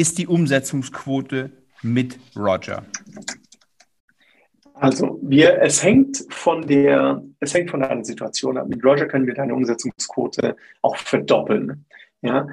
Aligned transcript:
ist 0.00 0.18
die 0.18 0.26
Umsetzungsquote 0.26 1.50
mit 1.82 2.18
Roger? 2.36 2.84
Also 4.74 5.18
wir, 5.22 5.60
es 5.60 5.82
hängt 5.82 6.24
von 6.30 6.66
der, 6.66 7.22
es 7.40 7.52
hängt 7.52 7.70
von 7.70 7.80
deiner 7.80 8.04
Situation 8.04 8.56
ab. 8.58 8.68
Mit 8.68 8.84
Roger 8.84 9.06
können 9.06 9.26
wir 9.26 9.34
deine 9.34 9.54
Umsetzungsquote 9.54 10.56
auch 10.82 10.96
verdoppeln. 10.96 11.84
Ja, 12.22 12.46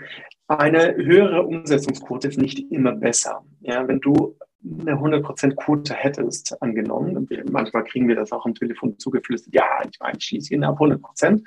eine 0.47 0.95
höhere 0.95 1.43
Umsetzungsquote 1.43 2.27
ist 2.27 2.37
nicht 2.37 2.71
immer 2.71 2.93
besser. 2.93 3.43
Ja, 3.61 3.87
wenn 3.87 3.99
du 3.99 4.35
eine 4.63 4.93
100% 4.93 5.55
Quote 5.55 5.93
hättest, 5.93 6.59
angenommen, 6.61 7.27
manchmal 7.51 7.83
kriegen 7.83 8.07
wir 8.07 8.15
das 8.15 8.31
auch 8.31 8.45
am 8.45 8.55
Telefon 8.55 8.97
zugeflüstert, 8.97 9.53
ja, 9.53 9.65
ich 9.89 9.99
meine, 9.99 10.17
ich 10.17 10.25
schließe 10.25 10.53
ihn 10.53 10.63
ab 10.63 10.79
100%. 10.79 11.43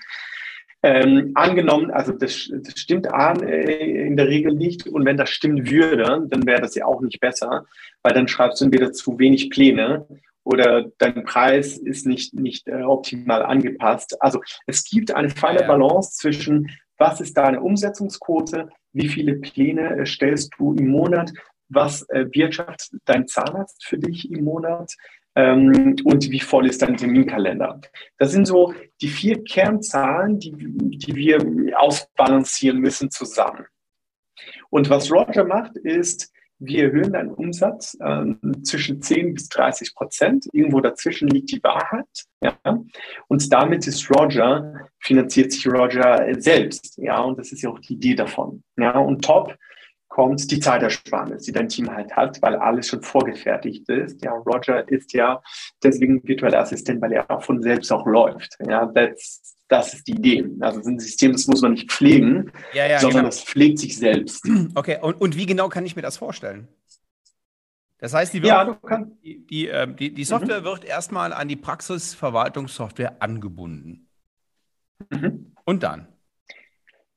Ähm, 0.81 1.33
angenommen, 1.35 1.91
also 1.91 2.13
das, 2.13 2.51
das 2.53 2.79
stimmt 2.79 3.13
an, 3.13 3.43
äh, 3.43 4.07
in 4.07 4.17
der 4.17 4.29
Regel 4.29 4.55
nicht. 4.55 4.87
Und 4.87 5.05
wenn 5.05 5.17
das 5.17 5.31
stimmen 5.31 5.69
würde, 5.69 6.27
dann 6.29 6.47
wäre 6.47 6.61
das 6.61 6.77
ja 6.77 6.87
auch 6.87 7.01
nicht 7.01 7.21
besser, 7.21 7.67
weil 8.03 8.15
dann 8.15 8.29
schreibst 8.29 8.61
du 8.61 8.67
entweder 8.67 8.93
zu 8.93 9.19
wenig 9.19 9.51
Pläne 9.51 10.07
oder 10.45 10.87
dein 10.99 11.25
Preis 11.25 11.77
ist 11.77 12.07
nicht, 12.07 12.33
nicht 12.33 12.69
äh, 12.69 12.83
optimal 12.83 13.43
angepasst. 13.43 14.23
Also 14.23 14.41
es 14.67 14.85
gibt 14.85 15.15
eine 15.15 15.31
feine 15.31 15.67
Balance 15.67 16.17
zwischen, 16.17 16.71
was 16.97 17.21
ist 17.21 17.37
deine 17.37 17.61
Umsetzungsquote, 17.61 18.69
wie 18.93 19.09
viele 19.09 19.37
Pläne 19.37 19.99
äh, 19.99 20.07
stellst 20.07 20.53
du 20.59 20.75
im 20.75 20.89
Monat, 20.89 21.33
was 21.69 22.09
äh, 22.09 22.27
wirtschaftet 22.33 23.01
dein 23.05 23.27
Zahnarzt 23.27 23.85
für 23.85 23.99
dich 23.99 24.31
im 24.31 24.45
Monat 24.45 24.95
ähm, 25.39 25.95
und 26.03 26.31
wie 26.31 26.41
voll 26.41 26.67
ist 26.67 26.83
dein 26.83 26.97
Terminkalender. 26.97 27.81
Das 28.19 28.33
sind 28.33 28.47
so 28.47 28.75
die 29.01 29.09
vier 29.09 29.45
Kernzahlen, 29.45 30.41
die, 30.41 30.51
die 30.53 31.15
wir 31.15 31.39
ausbalancieren 31.79 32.81
müssen 32.81 33.13
zusammen. 33.13 33.67
Und 34.69 34.91
was 34.91 35.13
Roger 35.13 35.45
macht, 35.45 35.77
ist, 35.77 36.33
wir 36.59 36.87
erhöhen 36.87 37.13
deinen 37.13 37.31
Umsatz 37.31 37.97
äh, 38.01 38.25
zwischen 38.65 39.01
10 39.01 39.35
bis 39.35 39.49
30 39.49 39.95
Prozent. 39.95 40.49
Irgendwo 40.53 40.81
dazwischen 40.81 41.29
liegt 41.29 41.53
die 41.53 41.63
Wahrheit. 41.63 42.09
Ja? 42.43 42.59
Und 43.29 43.53
damit 43.53 43.87
ist 43.87 44.11
Roger, 44.11 44.89
finanziert 44.99 45.53
sich 45.53 45.69
Roger 45.69 46.27
selbst. 46.41 46.99
Ja, 46.99 47.21
und 47.21 47.39
das 47.39 47.53
ist 47.53 47.63
ja 47.63 47.71
auch 47.71 47.79
die 47.79 47.93
Idee 47.93 48.17
davon. 48.17 48.65
Ja, 48.77 48.99
und 48.99 49.25
top 49.25 49.57
kommt 50.19 50.51
die 50.51 50.59
Zeitersparnis, 50.59 51.45
die 51.45 51.53
dein 51.53 51.69
Team 51.69 51.89
halt 51.95 52.17
hat, 52.17 52.43
weil 52.43 52.57
alles 52.57 52.89
schon 52.89 53.03
vorgefertigt 53.03 53.89
ist. 53.89 54.21
Ja, 54.25 54.33
Roger 54.33 54.89
ist 54.89 55.13
ja 55.13 55.41
deswegen 55.81 56.27
virtueller 56.27 56.59
Assistent, 56.59 57.01
weil 57.01 57.13
er 57.13 57.31
auch 57.31 57.45
von 57.45 57.63
selbst 57.63 57.93
auch 57.93 58.05
läuft. 58.05 58.59
Ja, 58.69 58.87
that's, 58.87 59.57
das 59.69 59.95
ist 59.95 60.09
die 60.09 60.17
Idee. 60.17 60.45
Also 60.59 60.81
ein 60.81 60.99
System, 60.99 61.31
das 61.31 61.47
muss 61.47 61.63
man 61.63 61.75
nicht 61.75 61.93
pflegen, 61.93 62.51
ja, 62.73 62.89
ja, 62.89 62.99
sondern 62.99 63.19
genau. 63.19 63.29
das 63.29 63.45
pflegt 63.45 63.79
sich 63.79 63.97
selbst. 63.97 64.45
Okay, 64.75 64.99
und, 65.01 65.21
und 65.21 65.37
wie 65.37 65.47
genau 65.47 65.69
kann 65.69 65.87
ich 65.87 65.95
mir 65.95 66.03
das 66.03 66.17
vorstellen? 66.17 66.67
Das 67.99 68.13
heißt, 68.13 68.35
die, 68.35 68.39
ja, 68.39 68.77
die, 69.23 69.47
die, 69.47 69.69
ähm, 69.69 69.95
die, 69.95 70.13
die, 70.13 70.25
Software 70.25 70.63
mhm. 70.63 70.65
wird 70.65 70.85
erstmal 70.85 71.33
an 71.33 71.47
die 71.47 71.55
Praxisverwaltungssoftware 71.55 73.23
angebunden. 73.23 74.09
Mhm. 75.11 75.55
Und 75.65 75.85
dann? 75.85 76.09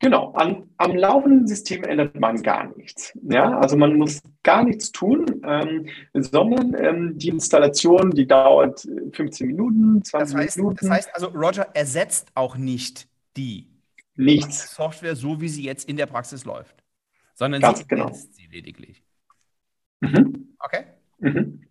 Genau, 0.02 0.32
an, 0.32 0.68
am 0.78 0.96
laufenden 0.96 1.48
System 1.48 1.84
ändert 1.84 2.20
man 2.20 2.42
gar 2.42 2.76
nichts. 2.76 3.16
Ja, 3.22 3.60
also 3.60 3.78
man 3.78 3.98
muss 3.98 4.22
gar 4.42 4.64
nichts 4.64 4.92
tun, 4.92 5.42
ähm, 5.46 5.88
sondern 6.14 6.74
ähm, 6.74 7.18
die 7.20 7.30
Installation, 7.30 8.10
die 8.10 8.26
dauert 8.26 8.88
15 9.14 9.46
Minuten, 9.46 10.04
20 10.04 10.36
das 10.36 10.44
heißt, 10.44 10.58
Minuten. 10.58 10.78
Das 10.82 10.90
heißt 10.90 11.10
also, 11.16 11.28
Roger 11.28 11.68
ersetzt 11.76 12.30
auch 12.34 12.58
nicht 12.58 13.08
die 13.38 13.68
nichts. 14.16 14.74
Software, 14.74 15.16
so 15.16 15.40
wie 15.40 15.50
sie 15.50 15.64
jetzt 15.64 15.88
in 15.88 15.98
der 15.98 16.08
Praxis 16.08 16.46
läuft, 16.46 16.84
sondern 17.36 17.62
Ganz 17.62 17.80
sie 17.80 17.88
genau. 17.88 18.06
ergänzt 18.06 18.34
sie 18.34 18.48
lediglich. 18.48 19.04
Mhm. 20.00 20.56
Okay. 20.58 20.86
Mhm. 21.20 21.62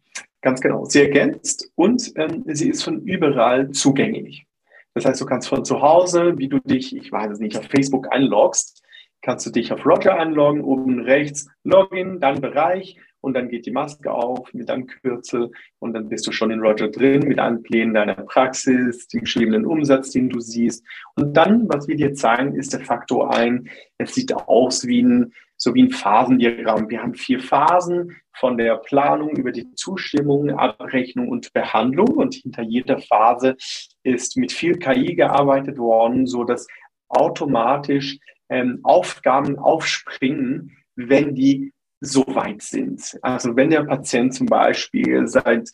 Ganz 0.40 0.60
genau. 0.60 0.84
Sie 0.84 1.00
ergänzt 1.00 1.70
und 1.74 2.12
ähm, 2.14 2.44
sie 2.46 2.70
ist 2.70 2.84
von 2.84 3.02
überall 3.02 3.72
zugänglich. 3.72 4.46
Das 4.94 5.04
heißt, 5.04 5.20
du 5.20 5.26
kannst 5.26 5.48
von 5.48 5.64
zu 5.64 5.82
Hause, 5.82 6.34
wie 6.36 6.48
du 6.48 6.58
dich, 6.58 6.96
ich 6.96 7.12
weiß 7.12 7.32
es 7.32 7.38
nicht, 7.38 7.56
auf 7.56 7.66
Facebook 7.66 8.12
einloggst, 8.12 8.82
kannst 9.22 9.46
du 9.46 9.50
dich 9.50 9.72
auf 9.72 9.86
Roger 9.86 10.18
einloggen, 10.18 10.62
oben 10.62 11.00
rechts 11.00 11.48
Login, 11.64 12.20
dann 12.20 12.40
Bereich 12.40 12.96
und 13.20 13.34
dann 13.34 13.48
geht 13.48 13.66
die 13.66 13.70
Maske 13.70 14.10
auf 14.10 14.52
mit 14.54 14.70
einem 14.70 14.86
Kürzel 14.86 15.50
und 15.78 15.92
dann 15.92 16.08
bist 16.08 16.26
du 16.26 16.32
schon 16.32 16.50
in 16.50 16.60
Roger 16.60 16.88
drin 16.88 17.28
mit 17.28 17.38
allen 17.38 17.62
Plänen 17.62 17.94
deiner 17.94 18.14
Praxis, 18.14 19.08
dem 19.08 19.26
schwebenden 19.26 19.66
Umsatz, 19.66 20.10
den 20.10 20.30
du 20.30 20.40
siehst. 20.40 20.84
Und 21.16 21.36
dann, 21.36 21.68
was 21.68 21.86
wir 21.86 21.96
dir 21.96 22.14
zeigen, 22.14 22.54
ist 22.54 22.72
der 22.72 22.80
Faktor 22.80 23.34
ein. 23.34 23.68
Es 23.98 24.14
sieht 24.14 24.32
aus 24.32 24.86
wie 24.86 25.02
ein, 25.02 25.32
so 25.62 25.74
wie 25.74 25.82
ein 25.82 25.90
Phasendiagramm. 25.90 26.88
Wir 26.88 27.02
haben 27.02 27.14
vier 27.14 27.38
Phasen 27.38 28.16
von 28.34 28.56
der 28.56 28.76
Planung 28.76 29.36
über 29.36 29.52
die 29.52 29.70
Zustimmung, 29.74 30.50
Abrechnung 30.50 31.28
und 31.28 31.52
Behandlung. 31.52 32.08
Und 32.08 32.34
hinter 32.34 32.62
jeder 32.62 32.98
Phase 32.98 33.56
ist 34.02 34.38
mit 34.38 34.52
viel 34.52 34.78
KI 34.78 35.14
gearbeitet 35.14 35.76
worden, 35.76 36.26
so 36.26 36.44
dass 36.44 36.66
automatisch 37.08 38.18
ähm, 38.48 38.80
Aufgaben 38.82 39.58
aufspringen, 39.58 40.76
wenn 40.96 41.34
die 41.34 41.72
so 42.00 42.24
weit 42.28 42.62
sind. 42.62 43.18
Also 43.20 43.54
wenn 43.54 43.68
der 43.68 43.84
Patient 43.84 44.34
zum 44.34 44.46
Beispiel 44.46 45.26
seit 45.26 45.68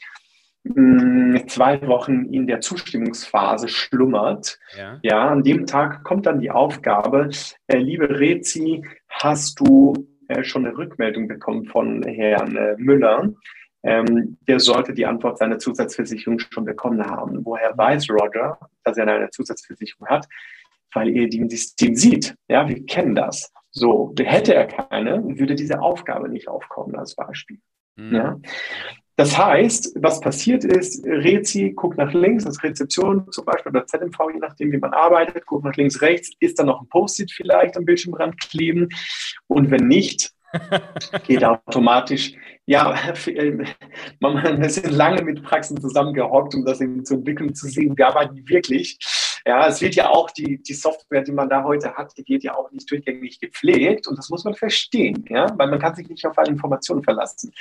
mh, 0.65 1.03
hm, 1.03 1.49
zwei 1.49 1.87
Wochen 1.87 2.33
in 2.33 2.49
der 2.49 2.61
Zustimmungsphase 2.61 3.69
schlummert, 3.69 4.59
ja. 4.77 4.99
ja, 5.03 5.29
an 5.29 5.45
dem 5.45 5.67
Tag 5.67 6.03
kommt 6.03 6.27
dann 6.27 6.41
die 6.41 6.51
Aufgabe, 6.51 7.31
äh, 7.69 7.79
liebe 7.79 8.19
Rezi, 8.19 8.83
hast 9.23 9.61
du 9.61 9.95
äh, 10.29 10.45
schon 10.45 10.67
eine 10.67 10.77
Rückmeldung 10.77 11.29
bekommen 11.29 11.67
von 11.67 12.03
Herrn 12.03 12.57
äh, 12.57 12.77
Müller? 12.79 13.33
Ähm, 13.83 14.37
der 14.49 14.59
sollte 14.59 14.93
die 14.93 15.07
Antwort 15.07 15.39
seiner 15.39 15.59
Zusatzversicherung 15.59 16.39
schon 16.39 16.65
bekommen 16.65 17.05
haben. 17.05 17.45
Woher 17.45 17.77
weiß 17.77 18.11
Roger, 18.11 18.59
dass 18.83 18.97
er 18.97 19.07
eine 19.07 19.31
Zusatzversicherung 19.31 20.09
hat? 20.09 20.27
Weil 20.93 21.17
er 21.17 21.29
die 21.29 21.39
im 21.39 21.49
System 21.49 21.95
sieht. 21.95 22.35
Ja, 22.49 22.69
wir 22.69 22.85
kennen 22.87 23.15
das. 23.15 23.53
So, 23.71 24.15
hätte 24.19 24.55
er 24.55 24.67
keine, 24.67 25.23
würde 25.39 25.55
diese 25.55 25.81
Aufgabe 25.81 26.29
nicht 26.29 26.49
aufkommen 26.49 26.97
als 26.97 27.15
Beispiel. 27.15 27.59
Mhm. 27.97 28.15
Ja? 28.15 28.41
Das 29.17 29.37
heißt, 29.37 29.97
was 30.01 30.21
passiert 30.21 30.63
ist, 30.63 31.05
Rezi 31.07 31.73
guckt 31.75 31.97
nach 31.97 32.13
links, 32.13 32.45
als 32.45 32.63
Rezeption 32.63 33.27
zum 33.33 33.47
Beispiel 33.47 33.71
oder 33.71 33.87
ZMV, 33.87 34.19
je 34.35 34.41
nachdem, 34.41 34.73
wie 34.73 34.79
man 34.79 34.93
arbeitet, 34.93 35.47
guckt 35.47 35.65
nach 35.65 35.75
links, 35.75 36.03
rechts, 36.03 36.33
ist 36.39 36.59
da 36.59 36.65
noch 36.65 36.83
ein 36.83 36.89
Post-it 36.89 37.33
vielleicht 37.33 37.79
am 37.79 37.87
Bildschirmrand 37.87 38.39
kleben 38.39 38.89
und 39.47 39.71
wenn 39.71 39.89
nicht, 39.89 40.33
geht 41.27 41.45
automatisch. 41.45 42.35
Ja, 42.67 42.95
wir 43.15 44.71
sind 44.71 44.91
lange 44.91 45.23
mit 45.23 45.43
Praxen 45.43 45.81
zusammengehockt, 45.81 46.55
um 46.55 46.65
das 46.65 46.81
eben 46.81 47.05
zu 47.05 47.15
entwickeln, 47.15 47.55
zu 47.55 47.69
sehen, 47.69 47.97
wie 47.97 48.03
arbeiten 48.03 48.35
die 48.35 48.49
wirklich. 48.49 48.99
Ja, 49.47 49.69
es 49.69 49.81
wird 49.81 49.95
ja 49.95 50.11
auch 50.11 50.31
die, 50.31 50.61
die 50.63 50.75
Software, 50.75 51.23
die 51.23 51.33
man 51.33 51.49
da 51.49 51.63
heute 51.63 51.95
hat, 51.95 52.13
die 52.19 52.25
wird 52.27 52.43
ja 52.43 52.57
auch 52.57 52.71
nicht 52.73 52.91
durchgängig 52.91 53.39
gepflegt 53.41 54.09
und 54.09 54.19
das 54.19 54.29
muss 54.29 54.45
man 54.45 54.55
verstehen, 54.55 55.25
ja, 55.29 55.47
weil 55.57 55.69
man 55.69 55.79
kann 55.79 55.95
sich 55.95 56.09
nicht 56.09 56.27
auf 56.27 56.37
alle 56.37 56.51
Informationen 56.51 57.05
verlassen. 57.05 57.53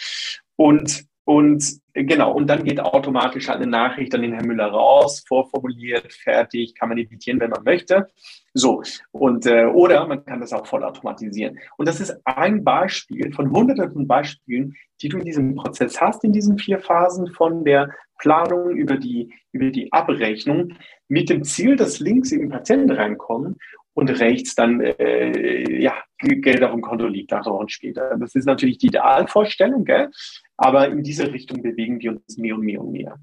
Und 0.56 1.06
und 1.26 1.80
genau, 1.94 2.34
und 2.34 2.48
dann 2.48 2.64
geht 2.64 2.80
automatisch 2.80 3.50
eine 3.50 3.66
Nachricht 3.66 4.14
an 4.14 4.22
den 4.22 4.34
Herrn 4.34 4.46
Müller 4.46 4.68
raus, 4.68 5.24
vorformuliert, 5.28 6.14
fertig, 6.14 6.76
kann 6.76 6.90
man 6.90 7.00
editieren, 7.00 7.40
wenn 7.40 7.50
man 7.50 7.64
möchte. 7.64 8.08
So, 8.54 8.84
und 9.12 9.48
äh, 9.48 9.66
oder 9.66 10.08
man 10.08 10.24
kann 10.24 10.40
das 10.40 10.54
auch 10.54 10.68
voll 10.68 10.84
automatisieren. 10.84 11.58
Und 11.78 11.88
das 11.88 12.00
ist 12.00 12.16
ein 12.26 12.64
Beispiel 12.64 13.34
von 13.34 13.52
hunderten 13.52 13.92
von 13.92 14.08
Beispielen, 14.08 14.76
die 15.02 15.10
du 15.10 15.18
in 15.18 15.26
diesem 15.26 15.56
Prozess 15.56 16.00
hast, 16.00 16.24
in 16.24 16.32
diesen 16.32 16.60
vier 16.60 16.80
Phasen 16.80 17.34
von 17.34 17.66
der 17.66 17.90
Planung 18.20 18.70
über 18.70 18.98
die, 18.98 19.34
über 19.52 19.72
die 19.72 19.92
Abrechnung, 19.92 20.74
mit 21.08 21.30
dem 21.30 21.44
Ziel, 21.44 21.76
dass 21.76 22.00
links 22.00 22.32
eben 22.32 22.50
Patienten 22.50 22.92
reinkommen 22.92 23.58
und 23.94 24.10
rechts 24.20 24.56
dann 24.56 24.82
äh, 24.82 25.82
ja, 25.82 25.96
Geld 26.20 26.64
auf 26.64 26.72
dem 26.72 26.82
Konto 26.82 27.08
liegt, 27.08 27.34
acht 27.34 27.48
Wochen 27.48 27.70
später. 27.70 28.16
Das 28.20 28.36
ist 28.36 28.46
natürlich 28.46 28.78
die 28.78 28.88
Idealvorstellung, 28.88 29.86
gell? 29.86 30.12
Aber 30.58 30.90
in 30.90 31.04
diese 31.04 31.32
Richtung 31.32 31.62
bewegen 31.62 32.00
wir 32.00 32.12
uns 32.12 32.38
mehr 32.38 32.56
und 32.56 32.66
mehr 32.66 32.82
und 32.82 32.92
mehr. 32.92 33.20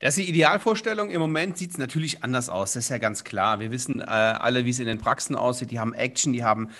Das 0.00 0.16
ist 0.16 0.26
die 0.26 0.30
Idealvorstellung. 0.30 1.10
Im 1.10 1.20
Moment 1.20 1.56
sieht 1.56 1.70
es 1.72 1.78
natürlich 1.78 2.22
anders 2.24 2.48
aus. 2.48 2.72
Das 2.72 2.84
ist 2.84 2.90
ja 2.90 2.98
ganz 2.98 3.24
klar. 3.24 3.60
Wir 3.60 3.70
wissen 3.70 4.00
äh, 4.00 4.04
alle, 4.04 4.64
wie 4.64 4.70
es 4.70 4.80
in 4.80 4.86
den 4.86 4.98
Praxen 4.98 5.36
aussieht. 5.36 5.70
Die 5.70 5.78
haben 5.78 5.94
Action, 5.94 6.32
die 6.32 6.44
haben, 6.44 6.70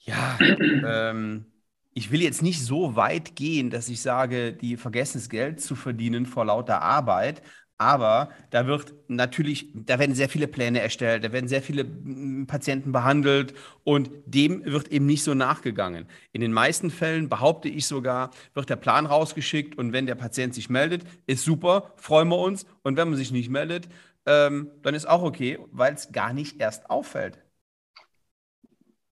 ja, 0.00 0.38
ähm, 0.86 1.46
ich 1.94 2.10
will 2.10 2.22
jetzt 2.22 2.42
nicht 2.42 2.62
so 2.64 2.96
weit 2.96 3.36
gehen, 3.36 3.70
dass 3.70 3.88
ich 3.88 4.00
sage, 4.00 4.52
die 4.52 4.76
vergessen 4.76 5.18
das 5.18 5.28
Geld 5.28 5.60
zu 5.60 5.74
verdienen 5.74 6.26
vor 6.26 6.46
lauter 6.46 6.80
Arbeit, 6.80 7.42
aber 7.82 8.30
da 8.50 8.66
wird 8.66 8.94
natürlich, 9.08 9.68
da 9.74 9.98
werden 9.98 10.14
sehr 10.14 10.28
viele 10.28 10.46
Pläne 10.46 10.80
erstellt, 10.80 11.24
da 11.24 11.32
werden 11.32 11.48
sehr 11.48 11.62
viele 11.62 11.84
mm, 11.84 12.46
Patienten 12.46 12.92
behandelt 12.92 13.54
und 13.84 14.10
dem 14.24 14.64
wird 14.64 14.88
eben 14.88 15.06
nicht 15.06 15.24
so 15.24 15.34
nachgegangen. 15.34 16.06
In 16.32 16.40
den 16.40 16.52
meisten 16.52 16.90
Fällen, 16.90 17.28
behaupte 17.28 17.68
ich 17.68 17.86
sogar, 17.86 18.30
wird 18.54 18.70
der 18.70 18.76
Plan 18.76 19.06
rausgeschickt 19.06 19.76
und 19.76 19.92
wenn 19.92 20.06
der 20.06 20.14
Patient 20.14 20.54
sich 20.54 20.70
meldet, 20.70 21.02
ist 21.26 21.44
super, 21.44 21.92
freuen 21.96 22.28
wir 22.28 22.38
uns. 22.38 22.66
Und 22.82 22.96
wenn 22.96 23.08
man 23.08 23.16
sich 23.16 23.32
nicht 23.32 23.50
meldet, 23.50 23.88
ähm, 24.26 24.70
dann 24.82 24.94
ist 24.94 25.06
auch 25.06 25.22
okay, 25.22 25.58
weil 25.72 25.94
es 25.94 26.12
gar 26.12 26.32
nicht 26.32 26.60
erst 26.60 26.88
auffällt. 26.88 27.38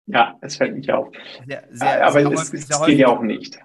Ja, 0.06 0.38
es 0.42 0.58
fällt 0.58 0.76
nicht 0.76 0.92
auf. 0.92 1.10
Sehr, 1.46 1.64
sehr, 1.72 2.06
aber 2.06 2.22
sehr 2.22 2.32
es, 2.32 2.54
es 2.54 2.86
geht 2.86 3.00
ja 3.00 3.08
auch 3.08 3.22
nicht. 3.22 3.60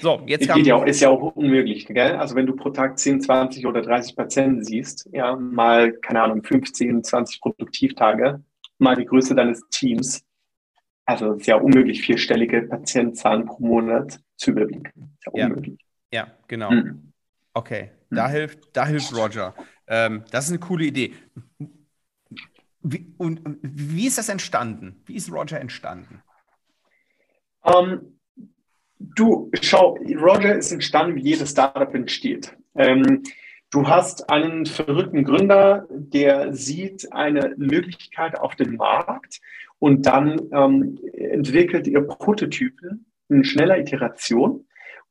So, 0.00 0.22
jetzt 0.26 0.52
geht 0.52 0.66
ja 0.66 0.76
auch, 0.76 0.86
ist 0.86 1.00
ja 1.00 1.08
auch 1.10 1.34
unmöglich, 1.36 1.86
gell? 1.86 2.16
Also 2.16 2.34
wenn 2.34 2.46
du 2.46 2.54
pro 2.54 2.70
Tag 2.70 2.98
10, 2.98 3.20
20 3.20 3.66
oder 3.66 3.82
30 3.82 4.16
Patienten 4.16 4.64
siehst, 4.64 5.08
ja, 5.12 5.36
mal, 5.36 5.92
keine 5.92 6.22
Ahnung, 6.22 6.42
15, 6.42 7.04
20 7.04 7.40
Produktivtage, 7.40 8.42
mal 8.78 8.96
die 8.96 9.04
Größe 9.04 9.34
deines 9.34 9.62
Teams, 9.70 10.24
also 11.06 11.32
es 11.32 11.42
ist 11.42 11.46
ja 11.46 11.56
unmöglich, 11.56 12.02
vierstellige 12.02 12.62
Patientenzahlen 12.62 13.46
pro 13.46 13.62
Monat 13.64 14.20
zu 14.36 14.50
überblicken. 14.50 15.16
Ist 15.18 15.26
ja, 15.26 15.32
ja. 15.34 15.46
unmöglich. 15.46 15.80
Ja, 16.12 16.26
genau. 16.48 16.70
Hm. 16.70 17.12
Okay, 17.52 17.90
hm. 18.08 18.16
da 18.16 18.28
hilft, 18.28 18.58
da 18.72 18.86
hilft 18.86 19.14
Roger. 19.14 19.54
Ähm, 19.86 20.24
das 20.30 20.46
ist 20.46 20.50
eine 20.50 20.60
coole 20.60 20.86
Idee. 20.86 21.14
Wie, 22.82 23.14
und 23.16 23.40
wie 23.62 24.06
ist 24.06 24.18
das 24.18 24.28
entstanden? 24.28 25.02
Wie 25.06 25.14
ist 25.14 25.32
Roger 25.32 25.60
entstanden? 25.60 26.22
Um, 27.62 27.90
ähm, 27.90 28.13
du, 28.98 29.50
schau, 29.60 29.98
Roger 30.20 30.56
ist 30.56 30.72
entstanden, 30.72 31.16
wie 31.16 31.22
jedes 31.22 31.50
Startup 31.50 31.92
entsteht. 31.94 32.56
Ähm, 32.76 33.22
du 33.70 33.88
hast 33.88 34.30
einen 34.30 34.66
verrückten 34.66 35.24
Gründer, 35.24 35.86
der 35.90 36.52
sieht 36.54 37.12
eine 37.12 37.54
Möglichkeit 37.56 38.38
auf 38.38 38.56
dem 38.56 38.76
Markt 38.76 39.40
und 39.78 40.06
dann 40.06 40.40
ähm, 40.52 40.98
entwickelt 41.12 41.86
ihr 41.86 42.00
Prototypen 42.00 43.06
in 43.28 43.44
schneller 43.44 43.78
Iteration, 43.78 44.66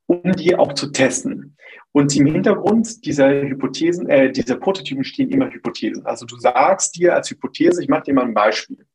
um 0.06 0.32
die 0.34 0.56
auch 0.56 0.74
zu 0.74 0.92
testen. 0.92 1.58
Und 1.92 2.16
im 2.16 2.26
Hintergrund 2.26 3.06
dieser 3.06 3.30
Hypothesen, 3.30 4.10
äh, 4.10 4.32
dieser 4.32 4.56
Prototypen 4.56 5.04
stehen 5.04 5.30
immer 5.30 5.52
Hypothesen. 5.52 6.06
Also 6.06 6.26
du 6.26 6.38
sagst 6.38 6.96
dir 6.98 7.14
als 7.14 7.30
Hypothese, 7.30 7.82
ich 7.82 7.88
mache 7.88 8.04
dir 8.04 8.14
mal 8.16 8.26
ein 8.26 8.34
Beispiel. 8.34 8.86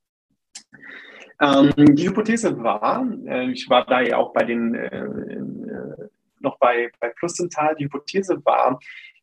Ähm, 1.41 1.95
die 1.95 2.09
Hypothese 2.09 2.63
war, 2.63 3.07
äh, 3.27 3.51
ich 3.51 3.69
war 3.69 3.87
da 3.87 4.01
ja 4.01 4.17
auch 4.17 4.33
bei 4.33 4.45
den, 4.45 4.75
äh, 4.75 5.05
äh 5.05 6.09
noch 6.41 6.59
bei, 6.59 6.91
bei 7.01 7.13
Flussental, 7.19 7.75
die 7.77 7.85
Hypothese 7.85 8.45
war, 8.45 8.79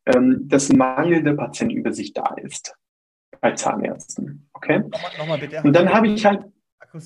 ähm, 0.05 0.47
dass 0.47 0.71
mangelnde 0.71 1.33
Patientenübersicht 1.33 2.17
da 2.17 2.35
ist 2.35 2.75
bei 3.39 3.51
Zahnärzten. 3.51 4.49
Okay? 4.53 4.79
Nochmal, 4.79 5.11
nochmal 5.17 5.37
bitte. 5.39 5.61
Und 5.63 5.73
dann 5.73 5.93
habe 5.93 6.07
ich 6.07 6.25
halt 6.25 6.45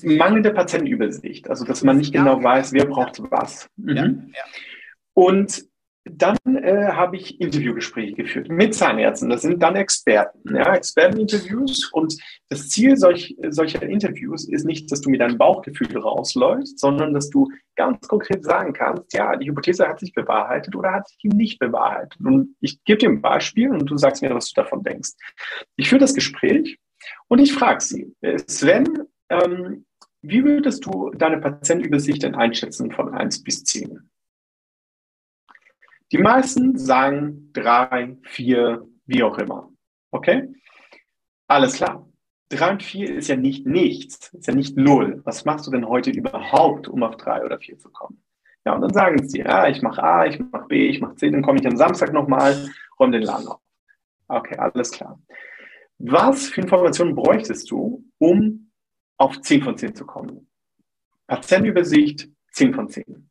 mangelnde 0.02 0.52
Patientenübersicht, 0.52 1.48
also 1.48 1.64
dass 1.64 1.82
man 1.82 1.98
nicht 1.98 2.12
genau 2.12 2.42
weiß, 2.42 2.72
wer 2.72 2.86
braucht 2.86 3.20
was. 3.30 3.68
Mhm. 3.76 4.32
Und 5.14 5.69
dann 6.04 6.38
äh, 6.46 6.88
habe 6.92 7.16
ich 7.16 7.40
Interviewgespräche 7.40 8.14
geführt 8.14 8.48
mit 8.48 8.74
Zahnärzten. 8.74 9.28
Das 9.28 9.42
sind 9.42 9.62
dann 9.62 9.76
Experten, 9.76 10.56
ja, 10.56 10.74
Experteninterviews. 10.74 11.90
Und 11.92 12.16
das 12.48 12.68
Ziel 12.70 12.96
solch, 12.96 13.36
solcher 13.48 13.82
Interviews 13.82 14.48
ist 14.48 14.64
nicht, 14.64 14.90
dass 14.90 15.02
du 15.02 15.10
mit 15.10 15.20
deinem 15.20 15.36
Bauchgefühl 15.36 15.98
rausläufst, 15.98 16.78
sondern 16.78 17.12
dass 17.12 17.28
du 17.28 17.48
ganz 17.76 18.08
konkret 18.08 18.44
sagen 18.44 18.72
kannst, 18.72 19.12
ja, 19.12 19.36
die 19.36 19.48
Hypothese 19.48 19.86
hat 19.86 20.00
sich 20.00 20.14
bewahrheitet 20.14 20.74
oder 20.74 20.92
hat 20.92 21.08
sich 21.08 21.24
nicht 21.24 21.58
bewahrheitet. 21.58 22.18
Und 22.20 22.56
ich 22.60 22.82
gebe 22.84 22.98
dir 22.98 23.10
ein 23.10 23.20
Beispiel 23.20 23.70
und 23.70 23.86
du 23.86 23.96
sagst 23.98 24.22
mir, 24.22 24.34
was 24.34 24.52
du 24.52 24.60
davon 24.60 24.82
denkst. 24.82 25.10
Ich 25.76 25.90
führe 25.90 26.00
das 26.00 26.14
Gespräch 26.14 26.78
und 27.28 27.40
ich 27.40 27.52
frage 27.52 27.80
sie, 27.80 28.14
Sven, 28.46 29.04
ähm, 29.28 29.84
wie 30.22 30.44
würdest 30.44 30.84
du 30.84 31.10
deine 31.10 31.38
Patientenübersicht 31.38 32.22
denn 32.22 32.34
einschätzen 32.34 32.90
von 32.90 33.14
1 33.14 33.42
bis 33.42 33.64
10? 33.64 34.10
Die 36.12 36.18
meisten 36.18 36.76
sagen 36.76 37.50
drei, 37.52 38.16
vier, 38.22 38.86
wie 39.06 39.22
auch 39.22 39.38
immer. 39.38 39.70
Okay? 40.10 40.48
Alles 41.46 41.74
klar. 41.74 42.08
Drei 42.48 42.72
und 42.72 42.82
vier 42.82 43.14
ist 43.14 43.28
ja 43.28 43.36
nicht 43.36 43.64
nichts, 43.64 44.34
ist 44.34 44.48
ja 44.48 44.54
nicht 44.54 44.76
null. 44.76 45.20
Was 45.24 45.44
machst 45.44 45.68
du 45.68 45.70
denn 45.70 45.86
heute 45.86 46.10
überhaupt, 46.10 46.88
um 46.88 47.04
auf 47.04 47.16
drei 47.16 47.44
oder 47.44 47.58
vier 47.58 47.78
zu 47.78 47.90
kommen? 47.90 48.20
Ja, 48.64 48.74
und 48.74 48.82
dann 48.82 48.92
sagen 48.92 49.28
sie, 49.28 49.38
ja, 49.38 49.68
ich 49.68 49.82
mache 49.82 50.02
A, 50.02 50.26
ich 50.26 50.38
mache 50.38 50.66
B, 50.66 50.88
ich 50.88 51.00
mache 51.00 51.14
C, 51.14 51.30
dann 51.30 51.42
komme 51.42 51.60
ich 51.60 51.66
am 51.66 51.76
Samstag 51.76 52.12
nochmal, 52.12 52.68
räume 52.98 53.12
den 53.12 53.22
Laden 53.22 53.46
auf. 53.46 53.60
Okay, 54.26 54.56
alles 54.56 54.90
klar. 54.90 55.20
Was 55.98 56.48
für 56.48 56.62
Informationen 56.62 57.14
bräuchtest 57.14 57.70
du, 57.70 58.04
um 58.18 58.70
auf 59.16 59.40
10 59.40 59.62
von 59.62 59.76
10 59.76 59.94
zu 59.94 60.04
kommen? 60.04 60.48
Patientenübersicht, 61.26 62.28
10 62.52 62.74
von 62.74 62.88
10. 62.88 63.29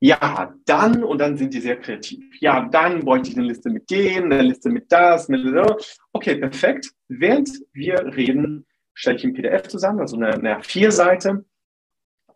Ja, 0.00 0.54
dann, 0.66 1.02
und 1.02 1.18
dann 1.18 1.36
sind 1.38 1.54
die 1.54 1.60
sehr 1.60 1.76
kreativ. 1.76 2.22
Ja, 2.40 2.68
dann 2.68 3.00
bräuchte 3.00 3.30
ich 3.30 3.36
eine 3.36 3.46
Liste 3.46 3.70
mit 3.70 3.90
denen, 3.90 4.30
eine 4.30 4.42
Liste 4.42 4.68
mit 4.68 4.92
das, 4.92 5.28
mit 5.28 5.44
das. 5.54 5.98
Okay, 6.12 6.36
perfekt. 6.36 6.90
Während 7.08 7.50
wir 7.72 8.04
reden, 8.14 8.66
stelle 8.92 9.16
ich 9.16 9.24
ein 9.24 9.32
PDF 9.32 9.68
zusammen, 9.68 10.00
also 10.00 10.16
eine, 10.16 10.34
eine 10.34 10.60
A4-Seite, 10.60 11.44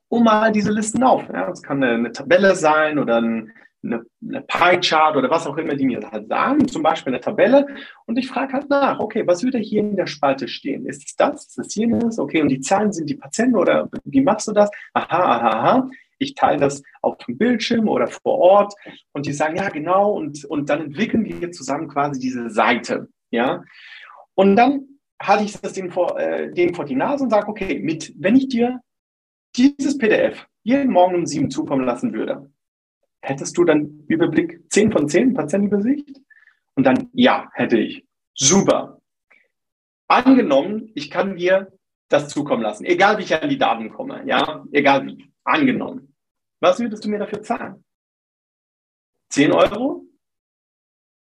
um 0.09 0.25
mal 0.25 0.53
diese 0.53 0.73
Listen 0.73 1.03
auf. 1.03 1.29
Ja, 1.29 1.49
das 1.49 1.63
kann 1.63 1.83
eine, 1.83 1.95
eine 1.95 2.13
Tabelle 2.13 2.55
sein 2.55 2.99
oder 2.99 3.21
ein, 3.21 3.53
eine, 3.83 4.07
eine 4.27 4.41
Pie-Chart 4.41 5.17
oder 5.17 5.29
was 5.29 5.47
auch 5.47 5.59
immer 5.59 5.75
die 5.75 5.85
mir 5.85 6.01
halt 6.11 6.29
sagen, 6.29 6.67
zum 6.67 6.83
Beispiel 6.83 7.13
eine 7.13 7.21
Tabelle. 7.21 7.67
Und 8.07 8.17
ich 8.17 8.29
frage 8.29 8.55
halt 8.55 8.71
nach, 8.71 9.01
okay, 9.01 9.27
was 9.27 9.43
würde 9.43 9.59
hier 9.59 9.81
in 9.81 9.97
der 9.97 10.07
Spalte 10.07 10.49
stehen? 10.49 10.87
Ist 10.87 11.07
es 11.07 11.15
das? 11.15 11.45
Ist 11.47 11.59
es 11.59 11.75
jenes? 11.75 12.19
Okay, 12.19 12.41
und 12.41 12.49
die 12.49 12.61
Zahlen 12.61 12.93
sind 12.93 13.11
die 13.11 13.17
Patienten 13.17 13.57
oder 13.57 13.91
wie 14.05 14.23
machst 14.23 14.49
du 14.49 14.53
das? 14.53 14.71
Aha, 14.95 15.07
aha, 15.11 15.49
aha 15.49 15.91
ich 16.21 16.35
teile 16.35 16.61
das 16.61 16.83
auf 17.03 17.17
dem 17.19 17.37
Bildschirm 17.39 17.89
oder 17.89 18.07
vor 18.07 18.39
Ort 18.39 18.75
und 19.13 19.27
die 19.27 19.33
sagen, 19.33 19.57
ja, 19.57 19.69
genau, 19.69 20.13
und, 20.13 20.45
und 20.45 20.69
dann 20.69 20.83
entwickeln 20.83 21.25
wir 21.25 21.51
zusammen 21.51 21.89
quasi 21.89 22.21
diese 22.21 22.51
Seite, 22.51 23.09
ja. 23.31 23.65
Und 24.35 24.57
dann 24.57 24.87
halte 25.21 25.45
ich 25.45 25.61
das 25.61 25.73
denen 25.73 25.91
vor, 25.91 26.19
äh, 26.19 26.53
denen 26.53 26.75
vor 26.75 26.85
die 26.85 26.95
Nase 26.95 27.25
und 27.25 27.31
sage, 27.31 27.49
okay, 27.49 27.81
mit, 27.81 28.13
wenn 28.19 28.37
ich 28.37 28.49
dir 28.49 28.81
dieses 29.57 29.99
PDF 29.99 30.47
jeden 30.63 30.93
Morgen 30.93 31.17
um 31.17 31.27
sieben 31.27 31.51
zukommen 31.51 31.85
lassen 31.85 32.13
würde, 32.13 32.51
hättest 33.23 33.57
du 33.57 33.65
dann 33.65 34.05
Überblick 34.09 34.63
10 34.71 34.93
von 34.93 35.09
10 35.09 35.35
Patientenübersicht? 35.35 36.21
Und 36.75 36.85
dann, 36.85 37.11
ja, 37.13 37.51
hätte 37.55 37.79
ich. 37.79 38.07
Super. 38.35 39.01
Angenommen, 40.09 40.91
ich 40.95 41.11
kann 41.11 41.37
dir 41.37 41.73
das 42.09 42.29
zukommen 42.29 42.63
lassen, 42.63 42.85
egal 42.85 43.19
wie 43.19 43.23
ich 43.23 43.35
an 43.35 43.49
die 43.49 43.59
Daten 43.59 43.91
komme, 43.91 44.23
ja, 44.27 44.65
egal 44.73 45.07
wie. 45.07 45.31
Angenommen. 45.45 46.10
Was 46.61 46.79
würdest 46.79 47.05
du 47.05 47.09
mir 47.09 47.19
dafür 47.19 47.43
zahlen? 47.43 47.85
10 49.31 49.53
Euro? 49.53 50.05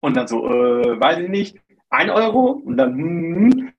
Und 0.00 0.16
dann 0.16 0.28
so, 0.28 0.46
äh, 0.46 1.00
weiß 1.00 1.18
ich 1.18 1.28
nicht, 1.28 1.60
1 1.90 2.10
Euro? 2.10 2.50
Und 2.50 2.76
dann, 2.76 2.96
hm, 2.96 3.72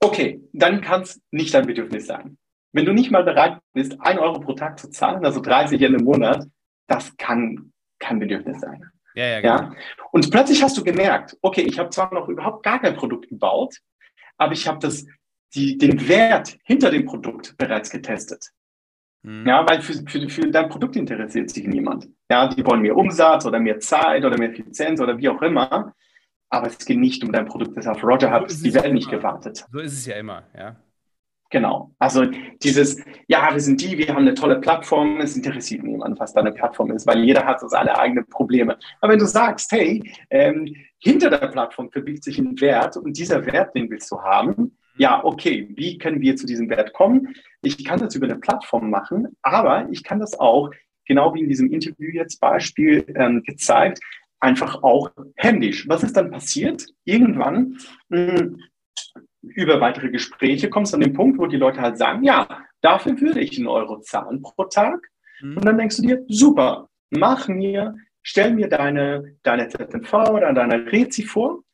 okay, 0.00 0.42
dann 0.52 0.80
kann 0.80 1.02
es 1.02 1.20
nicht 1.30 1.54
dein 1.54 1.66
Bedürfnis 1.66 2.06
sein. 2.06 2.38
Wenn 2.72 2.84
du 2.84 2.92
nicht 2.92 3.10
mal 3.10 3.24
bereit 3.24 3.60
bist, 3.72 3.96
1 4.00 4.18
Euro 4.18 4.40
pro 4.40 4.54
Tag 4.54 4.78
zu 4.78 4.90
zahlen, 4.90 5.24
also 5.24 5.40
30 5.40 5.80
Yen 5.80 5.94
im 5.94 6.04
Monat, 6.04 6.46
das 6.88 7.16
kann 7.16 7.72
kein 7.98 8.18
Bedürfnis 8.18 8.60
sein. 8.60 8.90
Ja, 9.14 9.26
ja, 9.26 9.40
genau. 9.40 9.54
ja? 9.54 9.72
Und 10.10 10.30
plötzlich 10.30 10.62
hast 10.62 10.76
du 10.76 10.82
gemerkt, 10.82 11.36
okay, 11.40 11.62
ich 11.62 11.78
habe 11.78 11.90
zwar 11.90 12.12
noch 12.12 12.28
überhaupt 12.28 12.64
gar 12.64 12.80
kein 12.80 12.96
Produkt 12.96 13.28
gebaut, 13.28 13.76
aber 14.36 14.52
ich 14.52 14.66
habe 14.66 14.80
das, 14.80 15.06
die, 15.54 15.78
den 15.78 16.08
Wert 16.08 16.58
hinter 16.64 16.90
dem 16.90 17.04
Produkt 17.04 17.56
bereits 17.56 17.90
getestet. 17.90 18.50
Mhm. 19.24 19.46
Ja, 19.46 19.66
weil 19.68 19.80
für, 19.80 19.94
für, 20.06 20.28
für 20.28 20.50
dein 20.50 20.68
Produkt 20.68 20.96
interessiert 20.96 21.50
sich 21.50 21.66
niemand. 21.66 22.08
Ja, 22.30 22.46
die 22.46 22.64
wollen 22.64 22.82
mehr 22.82 22.96
Umsatz 22.96 23.46
oder 23.46 23.58
mehr 23.58 23.80
Zeit 23.80 24.24
oder 24.24 24.38
mehr 24.38 24.50
Effizienz 24.50 25.00
oder 25.00 25.16
wie 25.18 25.30
auch 25.30 25.40
immer. 25.40 25.94
Aber 26.50 26.66
es 26.66 26.78
geht 26.78 26.98
nicht 26.98 27.24
um 27.24 27.32
dein 27.32 27.46
Produkt, 27.46 27.76
das 27.76 27.86
auf 27.86 28.04
Roger 28.04 28.30
hat. 28.30 28.50
So 28.50 28.62
die 28.62 28.74
werden 28.74 28.92
nicht 28.92 29.10
gewartet. 29.10 29.64
So 29.72 29.80
ist 29.80 29.94
es 29.94 30.06
ja 30.06 30.16
immer, 30.16 30.44
ja. 30.56 30.76
Genau. 31.50 31.94
Also 31.98 32.26
dieses, 32.62 33.00
ja, 33.28 33.48
wir 33.52 33.60
sind 33.60 33.80
die, 33.80 33.96
wir 33.96 34.08
haben 34.08 34.18
eine 34.18 34.34
tolle 34.34 34.60
Plattform, 34.60 35.20
es 35.20 35.36
interessiert 35.36 35.84
niemand, 35.84 36.18
was 36.18 36.34
da 36.34 36.40
eine 36.40 36.52
Plattform 36.52 36.90
ist, 36.90 37.06
weil 37.06 37.24
jeder 37.24 37.46
hat 37.46 37.60
so 37.60 37.68
seine 37.68 37.98
eigenen 37.98 38.26
Probleme. 38.26 38.76
Aber 39.00 39.12
wenn 39.12 39.20
du 39.20 39.26
sagst, 39.26 39.70
hey, 39.72 40.02
ähm, 40.30 40.74
hinter 40.98 41.30
der 41.30 41.48
Plattform 41.48 41.90
verbirgt 41.90 42.24
sich 42.24 42.38
ein 42.38 42.60
Wert 42.60 42.96
und 42.96 43.16
dieser 43.16 43.46
Wert, 43.46 43.74
den 43.74 43.88
willst 43.88 44.10
du 44.10 44.20
haben, 44.20 44.76
ja, 44.96 45.24
okay, 45.24 45.68
wie 45.74 45.98
können 45.98 46.20
wir 46.20 46.36
zu 46.36 46.46
diesem 46.46 46.70
Wert 46.70 46.92
kommen? 46.92 47.34
Ich 47.62 47.84
kann 47.84 48.00
das 48.00 48.14
über 48.14 48.26
eine 48.26 48.36
Plattform 48.36 48.90
machen, 48.90 49.36
aber 49.42 49.88
ich 49.90 50.04
kann 50.04 50.20
das 50.20 50.38
auch, 50.38 50.70
genau 51.06 51.34
wie 51.34 51.40
in 51.40 51.48
diesem 51.48 51.72
Interview 51.72 52.10
jetzt 52.12 52.40
Beispiel 52.40 53.04
ähm, 53.16 53.42
gezeigt, 53.42 54.00
einfach 54.40 54.82
auch 54.82 55.10
händisch. 55.36 55.88
Was 55.88 56.02
ist 56.02 56.16
dann 56.16 56.30
passiert? 56.30 56.86
Irgendwann 57.04 57.78
mh, 58.08 58.36
hm, 58.36 58.60
über 59.42 59.80
weitere 59.80 60.10
Gespräche 60.10 60.70
kommst 60.70 60.92
du 60.92 60.96
an 60.96 61.02
den 61.02 61.12
Punkt, 61.12 61.38
wo 61.38 61.46
die 61.46 61.56
Leute 61.56 61.80
halt 61.80 61.98
sagen, 61.98 62.24
ja, 62.24 62.64
dafür 62.80 63.20
würde 63.20 63.40
ich 63.40 63.58
einen 63.58 63.66
Euro 63.66 64.00
zahlen 64.00 64.42
pro 64.42 64.64
Tag. 64.64 65.00
Mhm. 65.40 65.56
Und 65.56 65.64
dann 65.64 65.78
denkst 65.78 65.96
du 65.96 66.02
dir, 66.02 66.24
super, 66.28 66.88
mach 67.10 67.48
mir, 67.48 67.94
stell 68.22 68.54
mir 68.54 68.68
deine, 68.68 69.36
deine 69.42 69.68
ZNV 69.68 70.12
oder 70.30 70.52
deine 70.52 70.90
Rezi 70.90 71.24
vor 71.24 71.64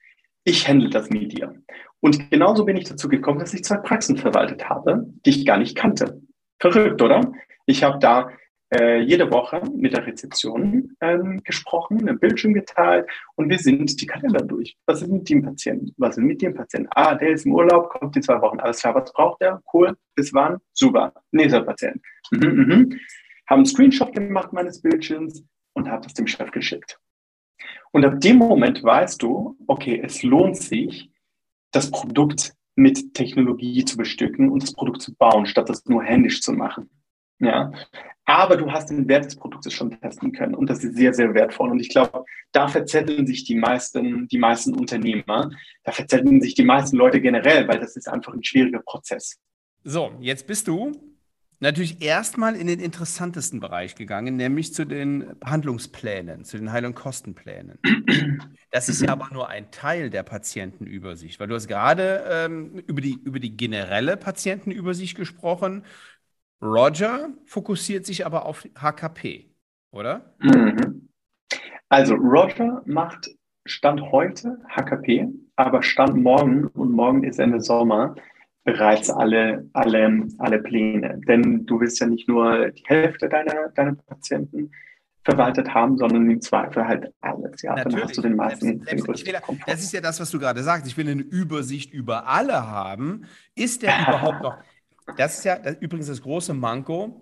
ich 0.44 0.66
handle 0.66 0.90
das 0.90 1.10
mit 1.10 1.32
dir. 1.32 1.54
Und 2.00 2.30
genauso 2.30 2.64
bin 2.64 2.76
ich 2.76 2.88
dazu 2.88 3.08
gekommen, 3.08 3.40
dass 3.40 3.54
ich 3.54 3.64
zwei 3.64 3.76
Praxen 3.76 4.16
verwaltet 4.16 4.68
habe, 4.68 5.06
die 5.26 5.30
ich 5.30 5.46
gar 5.46 5.58
nicht 5.58 5.76
kannte. 5.76 6.20
Verrückt, 6.58 7.00
oder? 7.02 7.32
Ich 7.66 7.82
habe 7.82 7.98
da 7.98 8.30
äh, 8.72 9.00
jede 9.00 9.30
Woche 9.30 9.62
mit 9.74 9.92
der 9.92 10.06
Rezeption 10.06 10.94
ähm, 11.00 11.42
gesprochen, 11.42 12.08
ein 12.08 12.18
Bildschirm 12.18 12.54
geteilt 12.54 13.08
und 13.34 13.50
wir 13.50 13.58
sind 13.58 14.00
die 14.00 14.06
Kalender 14.06 14.42
durch. 14.42 14.76
Was 14.86 15.02
ist 15.02 15.10
mit 15.10 15.28
dem 15.28 15.42
Patienten? 15.42 15.92
Was 15.96 16.16
ist 16.16 16.22
mit 16.22 16.40
dem 16.40 16.54
Patienten? 16.54 16.88
Ah, 16.94 17.14
der 17.14 17.30
ist 17.30 17.46
im 17.46 17.54
Urlaub, 17.54 17.90
kommt 17.90 18.16
in 18.16 18.22
zwei 18.22 18.40
Wochen. 18.40 18.60
Alles 18.60 18.80
klar, 18.80 18.94
was 18.94 19.12
braucht 19.12 19.40
der? 19.40 19.60
Cool, 19.72 19.96
bis 20.14 20.32
wann? 20.32 20.58
Super. 20.72 21.12
Nächster 21.32 21.62
Patient. 21.62 22.00
Mhm, 22.30 22.48
mhm. 22.48 23.00
Haben 23.48 23.58
einen 23.58 23.66
Screenshot 23.66 24.12
gemacht 24.12 24.52
meines 24.52 24.80
Bildschirms 24.80 25.42
und 25.72 25.90
habe 25.90 26.04
das 26.04 26.14
dem 26.14 26.28
Chef 26.28 26.50
geschickt. 26.52 26.98
Und 27.92 28.04
ab 28.04 28.20
dem 28.20 28.36
Moment 28.36 28.82
weißt 28.84 29.20
du, 29.20 29.56
okay, 29.66 30.00
es 30.02 30.22
lohnt 30.22 30.56
sich, 30.56 31.09
das 31.72 31.90
Produkt 31.90 32.54
mit 32.74 33.14
Technologie 33.14 33.84
zu 33.84 33.96
bestücken 33.96 34.50
und 34.50 34.62
das 34.62 34.72
Produkt 34.72 35.02
zu 35.02 35.14
bauen, 35.14 35.46
statt 35.46 35.68
das 35.68 35.84
nur 35.86 36.02
händisch 36.02 36.40
zu 36.40 36.52
machen. 36.52 36.90
Ja, 37.38 37.72
aber 38.26 38.56
du 38.56 38.70
hast 38.70 38.90
den 38.90 39.08
Wert 39.08 39.24
des 39.24 39.36
Produktes 39.36 39.72
schon 39.72 39.98
testen 40.00 40.32
können 40.32 40.54
und 40.54 40.68
das 40.68 40.84
ist 40.84 40.94
sehr, 40.94 41.12
sehr 41.14 41.34
wertvoll. 41.34 41.70
Und 41.70 41.80
ich 41.80 41.88
glaube, 41.88 42.24
da 42.52 42.68
verzetteln 42.68 43.26
sich 43.26 43.44
die 43.44 43.56
meisten, 43.56 44.28
die 44.28 44.38
meisten 44.38 44.74
Unternehmer, 44.74 45.50
da 45.84 45.92
verzetteln 45.92 46.40
sich 46.40 46.54
die 46.54 46.64
meisten 46.64 46.96
Leute 46.96 47.20
generell, 47.20 47.66
weil 47.66 47.80
das 47.80 47.96
ist 47.96 48.08
einfach 48.08 48.32
ein 48.34 48.44
schwieriger 48.44 48.82
Prozess. 48.84 49.38
So, 49.82 50.12
jetzt 50.20 50.46
bist 50.46 50.68
du 50.68 50.92
natürlich 51.60 52.02
erstmal 52.02 52.56
in 52.56 52.66
den 52.66 52.80
interessantesten 52.80 53.60
Bereich 53.60 53.94
gegangen, 53.94 54.36
nämlich 54.36 54.74
zu 54.74 54.84
den 54.84 55.38
Behandlungsplänen, 55.38 56.44
zu 56.44 56.56
den 56.56 56.72
Heil- 56.72 56.86
und 56.86 56.94
Kostenplänen. 56.94 57.78
Das 58.70 58.88
ist 58.88 59.02
ja 59.02 59.10
aber 59.10 59.28
nur 59.32 59.48
ein 59.48 59.70
Teil 59.70 60.10
der 60.10 60.22
Patientenübersicht, 60.22 61.38
weil 61.40 61.48
du 61.48 61.54
hast 61.54 61.68
gerade 61.68 62.24
ähm, 62.30 62.82
über, 62.86 63.00
die, 63.00 63.18
über 63.24 63.40
die 63.40 63.56
generelle 63.56 64.16
Patientenübersicht 64.16 65.16
gesprochen. 65.16 65.84
Roger 66.62 67.30
fokussiert 67.46 68.06
sich 68.06 68.26
aber 68.26 68.46
auf 68.46 68.66
HKP, 68.78 69.50
oder? 69.90 70.34
Mhm. 70.38 71.08
Also 71.88 72.14
Roger 72.14 72.82
macht 72.86 73.30
Stand 73.66 74.00
heute 74.12 74.58
HKP, 74.68 75.28
aber 75.56 75.82
Stand 75.82 76.16
morgen 76.16 76.66
und 76.68 76.92
morgen 76.92 77.24
ist 77.24 77.38
Ende 77.38 77.60
Sommer 77.60 78.14
bereits 78.64 79.10
alle, 79.10 79.68
alle, 79.72 80.28
alle 80.38 80.58
Pläne. 80.60 81.20
Denn 81.26 81.66
du 81.66 81.80
willst 81.80 82.00
ja 82.00 82.06
nicht 82.06 82.28
nur 82.28 82.70
die 82.70 82.84
Hälfte 82.86 83.28
deiner, 83.28 83.68
deiner 83.74 83.94
Patienten 83.94 84.70
verwaltet 85.24 85.72
haben, 85.74 85.98
sondern 85.98 86.30
im 86.30 86.40
Zweifel 86.40 86.86
halt 86.86 87.12
alles. 87.20 87.62
Ja, 87.62 87.74
Natürlich. 87.74 87.94
dann 87.94 88.08
hast 88.08 88.16
du 88.16 88.22
den 88.22 88.36
meisten. 88.36 88.66
Selbst, 88.84 89.04
selbst 89.04 89.26
will, 89.26 89.58
das 89.66 89.82
ist 89.82 89.92
ja 89.92 90.00
das, 90.00 90.20
was 90.20 90.30
du 90.30 90.38
gerade 90.38 90.62
sagst. 90.62 90.86
Ich 90.86 90.96
will 90.96 91.08
eine 91.08 91.22
Übersicht 91.22 91.92
über 91.92 92.26
alle 92.26 92.68
haben. 92.68 93.26
Ist 93.54 93.82
der 93.82 94.00
überhaupt 94.08 94.42
noch? 94.42 94.56
Das 95.16 95.38
ist 95.38 95.44
ja 95.44 95.58
das, 95.58 95.76
übrigens 95.80 96.06
das 96.06 96.22
große 96.22 96.54
Manko. 96.54 97.20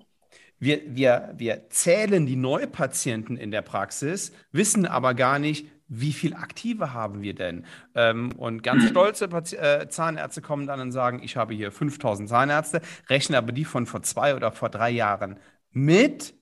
Wir, 0.61 0.80
wir, 0.88 1.35
wir 1.37 1.71
zählen 1.71 2.26
die 2.26 2.37
Neupatienten 2.37 3.37
in 3.37 3.50
der 3.50 3.62
Praxis, 3.62 4.33
wissen 4.50 4.87
aber 4.87 5.14
gar 5.14 5.38
nicht, 5.38 5.66
wie 5.88 6.12
viel 6.12 6.35
Aktive 6.35 6.92
haben 6.92 7.23
wir 7.23 7.35
denn? 7.35 7.64
Ähm, 7.95 8.33
und 8.33 8.62
ganz 8.62 8.85
stolze 8.88 9.25
äh, 9.25 9.88
Zahnärzte 9.88 10.42
kommen 10.42 10.66
dann 10.66 10.80
und 10.80 10.92
sagen, 10.92 11.23
ich 11.23 11.37
habe 11.37 11.54
hier 11.54 11.73
5000 11.73 12.28
Zahnärzte, 12.28 12.80
rechnen 13.09 13.37
aber 13.37 13.52
die 13.52 13.64
von 13.64 13.87
vor 13.87 14.02
zwei 14.02 14.35
oder 14.35 14.52
vor 14.52 14.68
drei 14.68 14.90
Jahren 14.90 15.38
mit, 15.71 16.35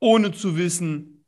ohne 0.00 0.32
zu 0.32 0.56
wissen, 0.56 1.24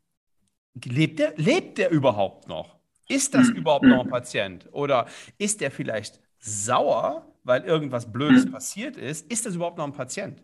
lebt 0.84 1.18
der, 1.18 1.34
lebt 1.36 1.78
der 1.78 1.90
überhaupt 1.90 2.48
noch? 2.48 2.78
Ist 3.08 3.34
das 3.34 3.48
überhaupt 3.50 3.84
noch 3.84 4.04
ein 4.04 4.10
Patient? 4.10 4.68
Oder 4.72 5.06
ist 5.38 5.60
der 5.60 5.70
vielleicht 5.70 6.20
sauer, 6.38 7.30
weil 7.44 7.62
irgendwas 7.64 8.10
Blödes 8.10 8.50
passiert 8.50 8.96
ist? 8.96 9.30
Ist 9.30 9.46
das 9.46 9.54
überhaupt 9.54 9.78
noch 9.78 9.84
ein 9.84 9.92
Patient? 9.92 10.42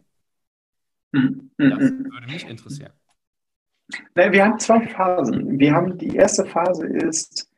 Das 1.13 1.23
würde 1.59 2.27
mich 2.29 2.47
interessieren. 2.47 2.93
Wir 4.15 4.45
haben 4.45 4.59
zwei 4.59 4.87
Phasen. 4.87 5.59
Wir 5.59 5.73
haben 5.73 5.99
die 5.99 6.17
erste 6.17 6.45
Phase 6.47 6.87
ist 6.87 7.51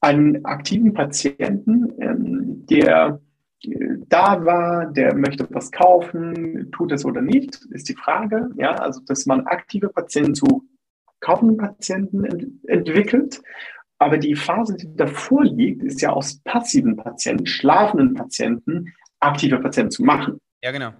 einen 0.00 0.44
aktiven 0.44 0.92
Patienten, 0.94 1.92
ähm, 2.00 2.66
der 2.66 3.20
äh, 3.62 3.96
da 4.08 4.44
war, 4.44 4.86
der 4.86 5.14
möchte 5.14 5.46
was 5.50 5.72
kaufen, 5.72 6.70
tut 6.72 6.92
es 6.92 7.04
oder 7.04 7.22
nicht, 7.22 7.56
ist 7.70 7.88
die 7.88 7.94
Frage. 7.94 8.50
Ja, 8.56 8.74
also 8.74 9.00
dass 9.06 9.26
man 9.26 9.46
aktive 9.46 9.88
Patienten 9.88 10.34
zu 10.34 10.64
kaufenden 11.20 11.56
Patienten 11.56 12.24
ent 12.24 12.46
entwickelt. 12.68 13.42
Aber 13.98 14.18
die 14.18 14.36
Phase, 14.36 14.76
die 14.76 14.94
davor 14.94 15.44
liegt, 15.44 15.82
ist 15.82 16.02
ja 16.02 16.10
aus 16.10 16.40
passiven 16.44 16.96
Patienten, 16.96 17.46
schlafenden 17.46 18.14
Patienten, 18.14 18.92
aktive 19.20 19.58
Patienten 19.58 19.90
zu 19.90 20.04
machen. 20.04 20.38
Ja, 20.62 20.70
genau. 20.70 20.92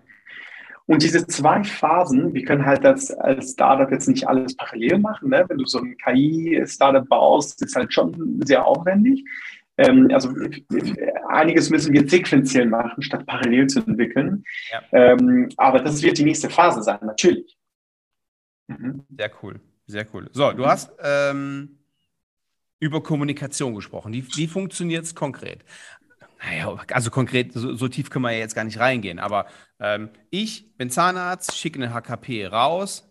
Und 0.86 1.02
diese 1.02 1.26
zwei 1.26 1.64
Phasen, 1.64 2.32
wir 2.32 2.44
können 2.44 2.64
halt 2.64 2.84
das 2.84 3.10
als 3.10 3.52
Startup 3.52 3.90
jetzt 3.90 4.08
nicht 4.08 4.28
alles 4.28 4.56
parallel 4.56 4.98
machen. 4.98 5.30
Ne? 5.30 5.44
Wenn 5.48 5.58
du 5.58 5.66
so 5.66 5.78
ein 5.78 5.96
KI-Startup 5.98 7.06
baust, 7.08 7.60
ist 7.62 7.74
halt 7.74 7.92
schon 7.92 8.40
sehr 8.44 8.64
aufwendig. 8.64 9.24
Ähm, 9.78 10.08
also 10.12 10.30
einiges 11.28 11.70
müssen 11.70 11.92
wir 11.92 12.08
sequenziell 12.08 12.66
machen, 12.66 13.02
statt 13.02 13.26
parallel 13.26 13.66
zu 13.66 13.80
entwickeln. 13.80 14.44
Ja. 14.70 14.82
Ähm, 14.92 15.48
aber 15.56 15.80
das 15.80 16.02
wird 16.02 16.18
die 16.18 16.24
nächste 16.24 16.48
Phase 16.48 16.82
sein, 16.82 17.00
natürlich. 17.02 17.58
Mhm. 18.68 19.04
Sehr 19.16 19.30
cool, 19.42 19.60
sehr 19.86 20.06
cool. 20.14 20.28
So, 20.32 20.52
du 20.52 20.66
hast 20.66 20.92
ähm, 21.02 21.78
über 22.78 23.02
Kommunikation 23.02 23.74
gesprochen. 23.74 24.12
Wie, 24.12 24.26
wie 24.36 24.46
funktioniert 24.46 25.04
es 25.04 25.14
konkret? 25.14 25.64
Naja, 26.38 26.76
also 26.92 27.10
konkret, 27.10 27.52
so, 27.52 27.74
so, 27.74 27.88
tief 27.88 28.10
können 28.10 28.24
wir 28.24 28.32
ja 28.32 28.38
jetzt 28.38 28.54
gar 28.54 28.64
nicht 28.64 28.78
reingehen. 28.78 29.18
Aber 29.18 29.46
ähm, 29.80 30.10
ich 30.30 30.76
bin 30.76 30.90
Zahnarzt, 30.90 31.56
schicke 31.56 31.82
eine 31.82 31.94
HKP 31.94 32.46
raus, 32.46 33.10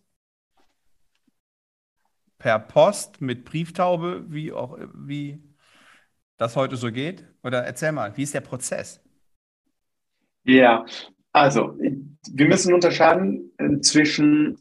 per 2.37 2.59
Post 2.59 3.21
mit 3.21 3.45
Brieftaube, 3.45 4.25
wie 4.27 4.51
auch 4.51 4.77
wie 4.93 5.41
das 6.37 6.55
heute 6.55 6.75
so 6.75 6.91
geht. 6.91 7.25
Oder 7.43 7.63
erzähl 7.63 7.91
mal, 7.91 8.15
wie 8.17 8.23
ist 8.23 8.33
der 8.33 8.41
Prozess? 8.41 9.01
Ja, 10.43 10.85
also 11.31 11.77
wir 12.31 12.47
müssen 12.47 12.73
unterscheiden 12.73 13.51
äh, 13.57 13.79
zwischen 13.79 14.59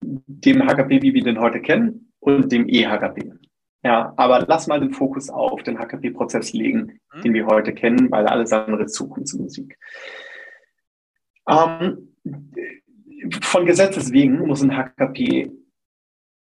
dem 0.00 0.62
HKP, 0.62 1.02
wie 1.02 1.14
wir 1.14 1.24
den 1.24 1.40
heute 1.40 1.60
kennen, 1.60 2.12
und 2.20 2.52
dem 2.52 2.68
E-HKP. 2.68 3.32
Ja, 3.84 4.14
aber 4.16 4.46
lass 4.48 4.66
mal 4.66 4.80
den 4.80 4.92
Fokus 4.92 5.28
auf 5.28 5.62
den 5.62 5.78
HKP-Prozess 5.78 6.54
legen, 6.54 7.00
mhm. 7.14 7.22
den 7.22 7.34
wir 7.34 7.46
heute 7.46 7.74
kennen, 7.74 8.10
weil 8.10 8.26
alles 8.26 8.52
andere 8.52 8.86
Zukunftsmusik. 8.86 9.78
Ähm, 11.46 12.14
von 13.42 13.66
Gesetzes 13.66 14.10
wegen 14.10 14.46
muss 14.46 14.62
ein 14.62 14.74
HKP 14.74 15.52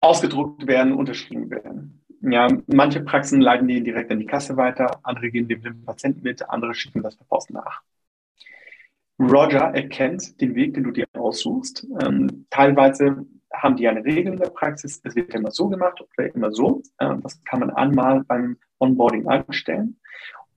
ausgedruckt 0.01 0.67
werden, 0.67 0.93
unterschrieben 0.93 1.49
werden. 1.49 2.03
Ja, 2.21 2.47
manche 2.67 3.01
Praxen 3.01 3.41
leiten 3.41 3.67
die 3.67 3.81
direkt 3.81 4.11
an 4.11 4.19
die 4.19 4.27
Kasse 4.27 4.55
weiter, 4.55 4.99
andere 5.01 5.31
geben 5.31 5.47
dem 5.47 5.83
Patienten 5.83 6.21
mit, 6.21 6.47
andere 6.47 6.75
schicken 6.75 7.01
das 7.01 7.15
per 7.15 7.25
Post 7.25 7.49
nach. 7.49 7.81
Roger 9.19 9.73
erkennt 9.73 10.39
den 10.41 10.53
Weg, 10.53 10.75
den 10.75 10.83
du 10.83 10.91
dir 10.91 11.07
aussuchst. 11.13 11.87
Ähm, 11.99 12.45
teilweise 12.51 13.25
haben 13.53 13.75
die 13.75 13.87
eine 13.87 14.03
Regel 14.03 14.33
in 14.33 14.39
der 14.39 14.49
Praxis, 14.49 15.01
es 15.03 15.15
wird 15.15 15.33
immer 15.33 15.51
so 15.51 15.67
gemacht 15.67 16.01
oder 16.01 16.33
immer 16.33 16.51
so. 16.51 16.81
Äh, 16.97 17.15
das 17.21 17.43
kann 17.43 17.59
man 17.59 17.71
einmal 17.71 18.23
beim 18.23 18.57
Onboarding 18.79 19.27
einstellen. 19.27 19.99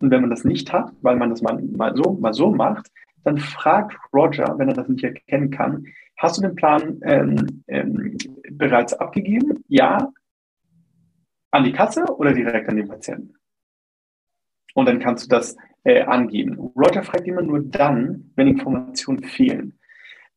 Und 0.00 0.10
wenn 0.10 0.20
man 0.20 0.30
das 0.30 0.44
nicht 0.44 0.72
hat, 0.72 0.92
weil 1.02 1.16
man 1.16 1.30
das 1.30 1.42
mal, 1.42 1.60
mal, 1.62 1.96
so, 1.96 2.12
mal 2.12 2.32
so 2.32 2.50
macht, 2.50 2.90
dann 3.24 3.38
fragt 3.38 3.96
Roger, 4.12 4.58
wenn 4.58 4.68
er 4.68 4.74
das 4.74 4.88
nicht 4.88 5.04
erkennen 5.04 5.50
kann, 5.50 5.86
hast 6.16 6.38
du 6.38 6.42
den 6.42 6.54
Plan 6.54 7.00
ähm, 7.04 7.64
ähm, 7.68 8.16
bereits 8.50 8.92
abgegeben? 8.94 9.64
Ja. 9.68 10.12
An 11.50 11.64
die 11.64 11.72
Kasse 11.72 12.04
oder 12.16 12.32
direkt 12.32 12.68
an 12.68 12.76
den 12.76 12.88
Patienten? 12.88 13.34
Und 14.74 14.86
dann 14.86 14.98
kannst 14.98 15.24
du 15.24 15.28
das 15.28 15.56
äh, 15.84 16.02
angeben. 16.02 16.58
Roger 16.76 17.02
fragt 17.02 17.26
immer 17.26 17.42
nur 17.42 17.60
dann, 17.62 18.32
wenn 18.34 18.48
Informationen 18.48 19.22
fehlen. 19.22 19.78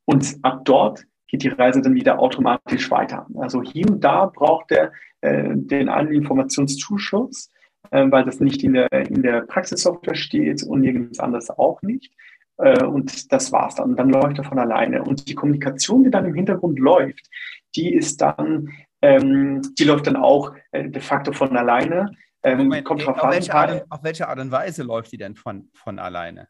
Und 0.06 0.38
ab 0.44 0.62
dort 0.64 1.06
geht 1.28 1.44
die 1.44 1.50
Reise 1.50 1.82
dann 1.82 1.96
wieder 1.96 2.20
automatisch 2.20 2.90
weiter. 2.90 3.28
Also 3.38 3.62
hier 3.62 3.88
und 3.88 4.04
da 4.04 4.26
braucht 4.26 4.72
er 4.72 4.92
äh, 5.22 5.56
den 5.56 5.90
einen 5.90 6.12
Informationszuschuss, 6.12 7.52
äh, 7.92 8.06
weil 8.10 8.24
das 8.24 8.40
nicht 8.40 8.64
in 8.64 8.74
der, 8.74 8.92
in 8.92 9.22
der 9.22 9.42
Praxissoftware 9.42 10.16
steht 10.16 10.64
und 10.64 10.82
nirgends 10.82 11.20
anders 11.20 11.50
auch 11.50 11.82
nicht. 11.82 12.14
Äh, 12.58 12.84
und 12.84 13.32
das 13.32 13.52
war's 13.52 13.76
dann. 13.76 13.92
Und 13.92 13.98
dann 13.98 14.10
läuft 14.10 14.38
er 14.38 14.44
von 14.44 14.60
alleine. 14.60 15.04
Und 15.04 15.28
die 15.28 15.36
Kommunikation, 15.36 16.04
die 16.04 16.12
dann 16.12 16.26
im 16.26 16.34
Hintergrund 16.34 16.80
läuft, 16.80 17.28
die 17.76 17.94
ist 17.94 18.22
dann, 18.22 18.70
ähm, 19.02 19.62
die 19.78 19.84
läuft 19.84 20.08
dann 20.08 20.16
auch 20.16 20.54
äh, 20.72 20.90
de 20.90 21.02
facto 21.02 21.32
von 21.34 21.56
alleine. 21.56 22.12
Ähm, 22.44 22.60
Moment, 22.60 22.86
kommt 22.86 23.08
auf, 23.08 23.32
welche 23.32 23.54
Art, 23.54 23.86
auf 23.90 24.04
welche 24.04 24.28
Art 24.28 24.40
und 24.40 24.52
Weise 24.52 24.84
läuft 24.84 25.12
die 25.12 25.18
denn 25.18 25.36
von, 25.36 25.70
von 25.74 26.00
alleine? 26.00 26.48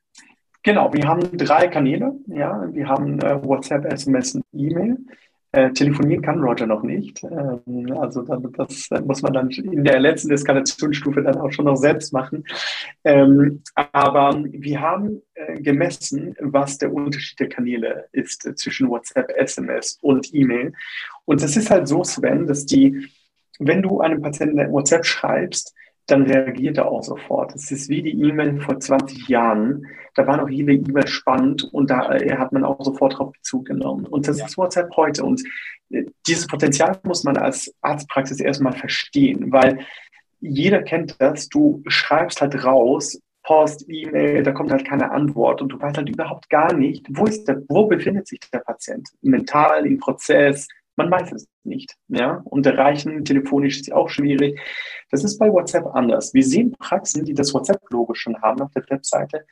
Genau, 0.68 0.94
wir 0.94 1.08
haben 1.08 1.22
drei 1.38 1.70
Kanäle. 1.70 2.14
Ja, 2.28 2.68
wir 2.74 2.90
haben 2.90 3.22
äh, 3.22 3.42
WhatsApp, 3.42 3.86
SMS 3.86 4.36
und 4.36 4.44
E-Mail. 4.52 4.98
Äh, 5.54 5.72
telefonieren 5.72 6.22
kann 6.22 6.42
Roger 6.42 6.68
noch 6.68 6.84
nicht. 6.84 7.24
Ähm, 7.24 7.98
also 7.98 8.22
dann, 8.24 8.52
das 8.52 8.90
muss 9.06 9.22
man 9.22 9.32
dann 9.32 9.50
in 9.50 9.86
der 9.86 10.02
letzten 10.02 10.30
Eskalationsstufe 10.30 11.22
dann 11.22 11.38
auch 11.38 11.54
schon 11.54 11.64
noch 11.64 11.78
selbst 11.78 12.12
machen. 12.12 12.44
Ähm, 13.06 13.64
aber 13.94 14.44
wir 14.44 14.82
haben 14.82 15.22
äh, 15.36 15.58
gemessen, 15.62 16.36
was 16.42 16.78
der 16.78 16.92
Unterschied 16.94 17.40
der 17.40 17.48
Kanäle 17.48 18.10
ist 18.12 18.46
äh, 18.46 18.54
zwischen 18.54 18.90
WhatsApp, 18.90 19.32
SMS 19.38 19.98
und 20.02 20.34
E-Mail. 20.34 20.74
Und 21.24 21.42
das 21.42 21.56
ist 21.56 21.72
halt 21.72 21.88
so, 21.88 22.04
Sven, 22.04 22.46
dass 22.46 22.66
die, 22.66 23.08
wenn 23.58 23.82
du 23.82 24.02
einem 24.02 24.22
Patienten 24.22 24.70
WhatsApp 24.70 25.06
schreibst, 25.06 25.74
dann 26.08 26.24
reagiert 26.24 26.78
er 26.78 26.88
auch 26.88 27.04
sofort. 27.04 27.54
Es 27.54 27.70
ist 27.70 27.90
wie 27.90 28.02
die 28.02 28.20
E-Mail 28.22 28.60
vor 28.62 28.80
20 28.80 29.28
Jahren. 29.28 29.86
Da 30.16 30.26
war 30.26 30.38
noch 30.38 30.50
jede 30.50 30.74
E-Mail 30.74 31.08
spannend 31.08 31.66
und 31.72 31.90
da 31.90 32.16
äh, 32.16 32.38
hat 32.38 32.54
man 32.54 32.64
auch 32.64 32.84
sofort 32.84 33.14
darauf 33.14 33.34
Bezug 33.34 33.66
genommen. 33.66 34.06
Und 34.06 34.28
das 34.28 34.40
ja. 34.40 34.46
ist 34.46 34.58
WhatsApp 34.58 34.90
heute. 34.96 35.24
Und 35.24 35.44
äh, 35.90 36.06
dieses 36.26 36.48
Potenzial 36.48 36.98
muss 37.04 37.24
man 37.24 37.38
als 37.38 37.74
Arztpraxis 37.82 38.40
erstmal 38.40 38.74
verstehen, 38.74 39.52
weil 39.52 39.80
jeder 40.40 40.82
kennt 40.82 41.20
das. 41.20 41.50
Du 41.50 41.84
schreibst 41.88 42.42
halt 42.42 42.64
raus, 42.64 43.20
Post, 43.44 43.86
E-Mail, 43.88 44.44
da 44.44 44.52
kommt 44.52 44.72
halt 44.72 44.86
keine 44.86 45.12
Antwort 45.12 45.62
und 45.62 45.70
du 45.70 45.80
weißt 45.80 45.98
halt 45.98 46.10
überhaupt 46.10 46.50
gar 46.50 46.74
nicht, 46.74 47.06
wo 47.10 47.26
ist 47.26 47.48
der, 47.48 47.62
wo 47.70 47.88
befindet 47.88 48.28
sich 48.28 48.40
der 48.52 48.60
Patient? 48.60 49.08
Mental, 49.22 49.86
im 49.86 50.00
Prozess, 50.00 50.68
man 50.98 51.10
weiß 51.10 51.32
es 51.32 51.48
nicht. 51.64 51.96
Ja? 52.10 52.42
Und 52.46 52.66
erreichen 52.66 53.24
telefonisch 53.24 53.80
ist 53.80 53.94
auch 53.94 54.10
schwierig. 54.10 54.60
Das 55.10 55.24
ist 55.24 55.38
bei 55.38 55.52
WhatsApp 55.52 55.86
anders. 55.88 56.34
Wir 56.34 56.44
sehen 56.44 56.74
Praxen, 56.74 57.26
die 57.26 57.34
das 57.34 57.54
WhatsApp-Logo 57.54 58.14
schon 58.14 58.42
haben 58.42 58.62
auf 58.62 58.72
der 58.72 58.84
Webseite, 58.90 59.46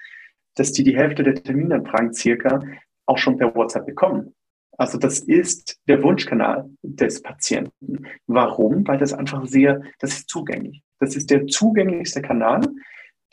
dass 0.55 0.71
die 0.71 0.83
die 0.83 0.95
Hälfte 0.95 1.23
der 1.23 1.35
Terminanfragen 1.35 2.13
circa 2.13 2.61
auch 3.05 3.17
schon 3.17 3.37
per 3.37 3.55
WhatsApp 3.55 3.85
bekommen. 3.85 4.33
Also 4.77 4.97
das 4.97 5.19
ist 5.19 5.79
der 5.87 6.03
Wunschkanal 6.03 6.69
des 6.81 7.21
Patienten. 7.21 8.05
Warum? 8.27 8.85
Weil 8.87 8.97
das 8.97 9.13
einfach 9.13 9.45
sehr, 9.45 9.81
das 9.99 10.11
ist 10.11 10.29
zugänglich. 10.29 10.83
Das 10.99 11.15
ist 11.15 11.29
der 11.29 11.47
zugänglichste 11.47 12.21
Kanal, 12.21 12.61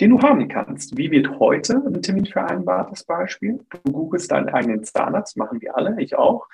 den 0.00 0.10
du 0.10 0.20
haben 0.20 0.48
kannst. 0.48 0.96
Wie 0.96 1.10
wird 1.10 1.40
heute 1.40 1.82
ein 1.84 2.00
Termin 2.02 2.26
vereinbart, 2.26 2.92
das 2.92 3.04
Beispiel? 3.04 3.64
Du 3.84 3.92
googelst 3.92 4.30
deinen 4.30 4.48
eigenen 4.50 4.84
Zahnarzt, 4.84 5.36
machen 5.36 5.60
wir 5.60 5.76
alle, 5.76 6.00
ich 6.00 6.16
auch. 6.16 6.46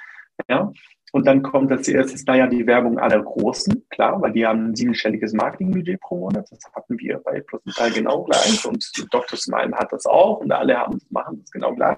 Ja, 0.49 0.73
und 1.13 1.27
dann 1.27 1.43
kommt 1.43 1.73
als 1.73 1.89
erstes, 1.89 2.25
naja, 2.27 2.47
die 2.47 2.67
Werbung 2.67 2.99
aller 2.99 3.23
Großen, 3.23 3.85
klar, 3.91 4.21
weil 4.21 4.33
die 4.33 4.47
haben 4.47 4.71
ein 4.71 4.77
siebenstelliges 4.77 5.33
Marketingbudget 5.33 6.01
pro 6.01 6.19
Monat. 6.19 6.47
Das 6.51 6.61
hatten 6.75 6.99
wir 6.99 7.19
bei 7.19 7.41
Prozental 7.41 7.91
genau 7.91 8.25
gleich. 8.25 8.65
Und 8.67 8.91
Dr. 9.11 9.39
Smile 9.39 9.73
hat 9.73 9.93
das 9.93 10.07
auch 10.07 10.41
und 10.41 10.53
alle 10.53 10.77
haben, 10.77 10.99
machen 11.11 11.41
das 11.41 11.51
genau 11.51 11.75
gleich. 11.75 11.97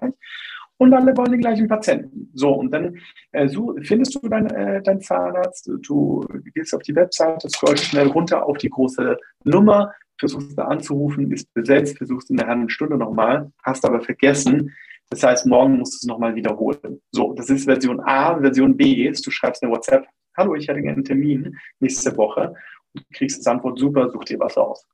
Und 0.76 0.94
alle 0.94 1.14
wollen 1.16 1.32
den 1.32 1.40
gleichen 1.40 1.68
Patienten. 1.68 2.30
So, 2.34 2.52
und 2.52 2.70
dann 2.70 2.96
äh, 3.32 3.48
so, 3.48 3.76
findest 3.82 4.14
du 4.14 4.28
deinen 4.28 4.50
äh, 4.50 4.82
dein 4.82 5.00
Zahnarzt, 5.00 5.70
du 5.82 6.26
gehst 6.54 6.74
auf 6.74 6.82
die 6.82 6.94
Webseite, 6.94 7.50
scrollst 7.50 7.84
schnell 7.84 8.06
runter 8.06 8.46
auf 8.46 8.56
die 8.56 8.70
große 8.70 9.18
Nummer, 9.44 9.92
versuchst 10.18 10.56
da 10.56 10.64
anzurufen, 10.64 11.30
ist 11.32 11.52
besetzt, 11.52 11.98
versuchst 11.98 12.30
in 12.30 12.38
der 12.38 12.46
halben 12.46 12.70
Stunde 12.70 12.96
nochmal, 12.96 13.50
hast 13.62 13.84
aber 13.84 14.00
vergessen, 14.00 14.74
das 15.10 15.22
heißt, 15.24 15.46
morgen 15.46 15.78
musst 15.78 15.94
du 15.94 15.96
es 15.96 16.06
nochmal 16.06 16.34
wiederholen. 16.34 17.00
So, 17.10 17.34
das 17.34 17.50
ist 17.50 17.64
Version 17.64 18.00
A. 18.00 18.38
Version 18.38 18.76
B 18.76 19.06
ist, 19.06 19.26
du 19.26 19.30
schreibst 19.30 19.62
eine 19.62 19.72
WhatsApp, 19.72 20.06
hallo, 20.36 20.54
ich 20.54 20.68
hätte 20.68 20.80
gerne 20.80 20.96
einen 20.96 21.04
Termin 21.04 21.58
nächste 21.80 22.16
Woche 22.16 22.54
und 22.94 23.04
kriegst 23.12 23.40
das 23.40 23.46
Antwort, 23.46 23.78
super, 23.78 24.08
such 24.10 24.24
dir 24.24 24.38
was 24.38 24.56
aus. 24.56 24.86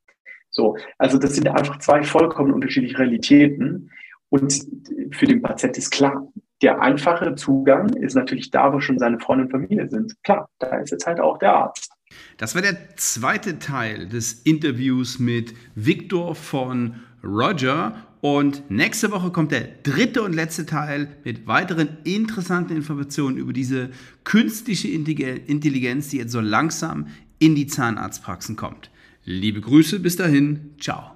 So, 0.51 0.77
also 0.97 1.19
das 1.19 1.35
sind 1.35 1.49
einfach 1.49 1.79
zwei 1.81 2.03
vollkommen 2.03 2.53
unterschiedliche 2.53 2.99
Realitäten. 2.99 3.91
Und 4.31 4.67
für 5.13 5.27
den 5.27 5.43
Patient 5.43 5.77
ist 5.77 5.91
klar, 5.91 6.27
der 6.63 6.81
einfache 6.81 7.35
Zugang 7.35 7.91
ist 7.91 8.15
natürlich 8.15 8.51
da, 8.51 8.73
wo 8.73 8.81
schon 8.81 8.99
seine 8.99 9.21
Freunde 9.21 9.45
und 9.45 9.51
Familie 9.51 9.89
sind. 9.89 10.15
Klar, 10.25 10.49
da 10.59 10.79
ist 10.79 10.91
jetzt 10.91 11.07
halt 11.07 11.21
auch 11.21 11.39
der 11.39 11.55
Arzt. 11.55 11.93
Das 12.39 12.55
war 12.55 12.63
der 12.63 12.97
zweite 12.97 13.59
Teil 13.59 14.09
des 14.09 14.43
Interviews 14.43 15.19
mit 15.19 15.55
Victor 15.75 16.35
von 16.35 17.03
Roger. 17.23 18.07
Und 18.27 18.69
nächste 18.73 19.13
Woche 19.13 19.31
kommt 19.31 19.53
der 19.53 19.69
dritte 19.85 20.21
und 20.25 20.33
letzte 20.33 20.67
Teil 20.67 21.17
mit 21.23 21.47
weiteren 21.47 21.99
interessanten 22.03 22.75
Informationen 22.75 23.37
über 23.37 23.53
diese 23.53 23.91
künstliche 24.25 24.89
Intelligenz, 24.89 26.09
die 26.09 26.17
jetzt 26.17 26.33
so 26.33 26.41
langsam 26.41 27.07
in 27.39 27.55
die 27.55 27.69
Zahnarztpraxen 27.69 28.57
kommt. 28.57 28.91
Liebe 29.25 29.61
Grüße, 29.61 30.01
bis 30.01 30.17
dahin, 30.17 30.75
ciao. 30.81 31.16